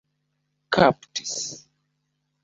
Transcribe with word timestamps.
kaptis 0.73 1.35